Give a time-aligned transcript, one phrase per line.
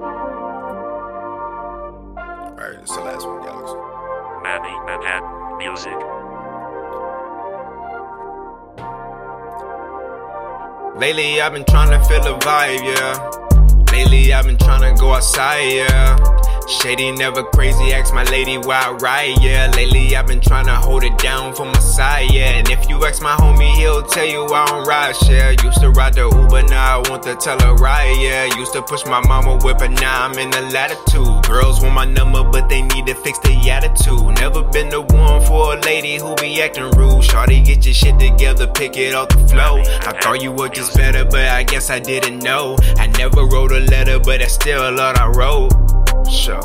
[0.00, 0.38] Alright,
[2.80, 3.74] it's the last one, Galaxy.
[4.44, 5.98] Manny Manhattan Music.
[11.00, 13.18] Lately I've been trying to feel a vibe, yeah.
[13.92, 16.27] Lately I've been trying to go outside, yeah.
[16.68, 19.72] Shady never crazy, ask my lady why I ride, yeah.
[19.74, 22.58] Lately I've been trying to hold it down for my side, yeah.
[22.58, 25.52] And if you ask my homie, he'll tell you I don't ride share.
[25.64, 28.54] Used to ride the Uber, now I want to tell her ride, yeah.
[28.58, 31.42] Used to push my mama whip, but now I'm in the latitude.
[31.48, 34.38] Girls want my number, but they need to fix the attitude.
[34.38, 37.24] Never been the one for a lady who be acting rude.
[37.24, 39.80] Shawty, get your shit together, pick it off the flow.
[39.80, 42.76] I thought you were just better, but I guess I didn't know.
[42.98, 45.72] I never wrote a letter, but that's still a lot I wrote.
[46.28, 46.57] I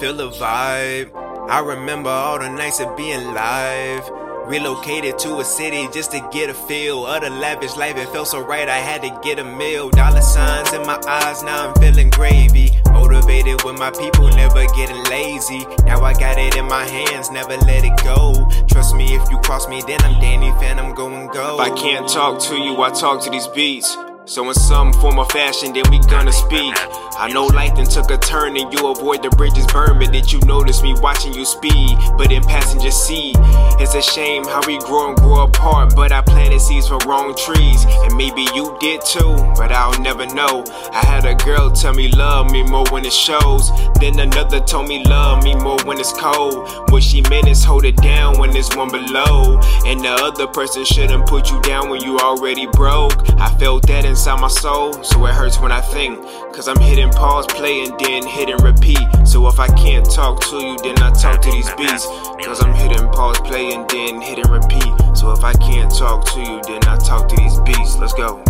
[0.00, 1.14] feel the vibe.
[1.50, 4.08] I remember all the nights of being live.
[4.46, 7.98] Relocated to a city just to get a feel of the lavish life.
[7.98, 9.90] It felt so right, I had to get a meal.
[9.90, 12.70] Dollar signs in my eyes, now I'm feeling gravy.
[12.86, 15.66] Motivated with my people, never getting lazy.
[15.84, 18.32] Now I got it in my hands, never let it go.
[18.68, 21.60] Trust me, if you cross me, then I'm Danny Phantom, go and go.
[21.60, 23.94] If I can't talk to you, I talk to these beats.
[24.30, 26.72] So in some form or fashion, then we gonna speak.
[27.18, 30.30] I know life then took a turn and you avoid the bridges burn, but did
[30.30, 31.98] you notice me watching you speed?
[32.16, 33.34] But in passenger seat,
[33.80, 35.96] it's a shame how we grow and grow apart.
[35.96, 40.24] But I planted seeds for wrong trees, and maybe you did too, but I'll never
[40.26, 40.64] know.
[40.92, 44.86] I had a girl tell me love me more when it shows, then another told
[44.86, 46.68] me love me more when it's cold.
[46.90, 50.84] What she meant is hold it down when there's one below, and the other person
[50.84, 53.28] shouldn't put you down when you already broke.
[53.40, 56.20] I felt that inside my soul, so it hurts when I think.
[56.52, 59.00] Cause I'm hitting pause, play, and then hit and repeat.
[59.24, 62.04] So if I can't talk to you, then I talk to these beats.
[62.44, 65.16] Cause I'm hitting pause, play, and then hit and repeat.
[65.16, 67.96] So if I can't talk to you, then I talk to these beats.
[67.96, 68.42] Let's go.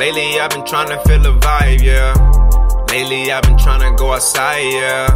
[0.00, 2.45] Lately I've been trying to feel a vibe, yeah.
[2.88, 5.06] Lately I've been trying to go outside, yeah.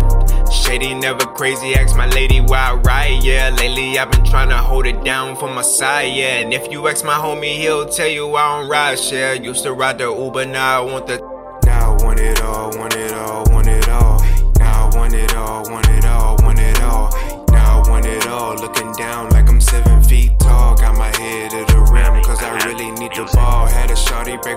[0.50, 3.50] Shady never crazy, ask my lady why I ride, yeah.
[3.50, 6.39] Lately I've been trying to hold it down for my side, yeah.
[6.40, 9.34] And if you ask my homie, he'll tell you I don't ride share.
[9.34, 11.18] Used to ride the Uber, now I want the.
[11.64, 14.20] Now I want it all, want it all, want it all.
[14.58, 16.39] Now I want it all, want it all.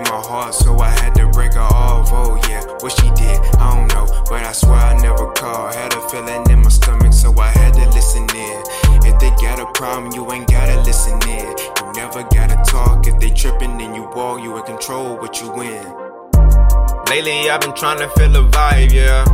[0.04, 2.10] My heart, so I had to break her off.
[2.12, 4.06] Oh yeah, what she did, I don't know.
[4.28, 5.74] But I swear I never called.
[5.74, 8.62] Had a feeling in my stomach, so I had to listen in.
[9.06, 11.54] If they got a problem, you ain't gotta listen in.
[11.78, 13.06] You never gotta talk.
[13.06, 15.84] If they tripping, then you walk, you in control, what you win.
[17.08, 19.24] Lately I've been trying to feel a vibe, yeah.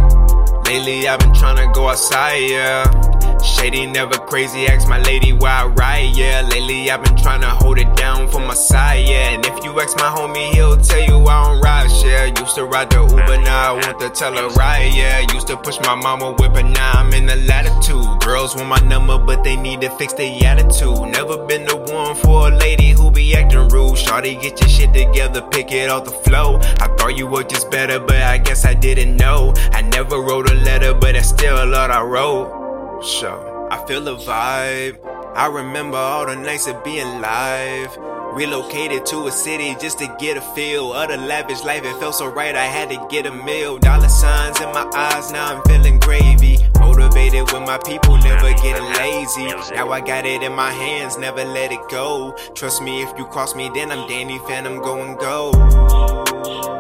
[0.66, 3.09] Lately I've been trying to go outside, yeah.
[3.44, 6.42] Shady never crazy, ask my lady why I ride, yeah.
[6.42, 9.30] Lately I've been trying to hold it down for my side, yeah.
[9.30, 12.26] And if you ask my homie, he'll tell you I don't ride share.
[12.26, 15.20] Used to ride the Uber, now I want to tell her ride, yeah.
[15.32, 18.20] Used to push my mama whip, but now I'm in the latitude.
[18.20, 21.10] Girls want my number, but they need to fix their attitude.
[21.10, 23.96] Never been the one for a lady who be acting rude.
[23.96, 26.58] Shawty, get your shit together, pick it off the flow.
[26.80, 29.54] I thought you were just better, but I guess I didn't know.
[29.72, 32.59] I never wrote a letter, but that's still a lot I wrote.
[33.02, 34.98] So, I feel the vibe.
[35.34, 37.96] I remember all the nights of being live.
[38.34, 41.82] Relocated to a city just to get a feel of the lavish life.
[41.82, 43.78] It felt so right, I had to get a meal.
[43.78, 46.58] Dollar signs in my eyes, now I'm feeling gravy.
[46.78, 49.46] Motivated with my people, never getting lazy.
[49.74, 52.36] Now I got it in my hands, never let it go.
[52.54, 56.79] Trust me, if you cross me, then I'm Danny Phantom, go and go.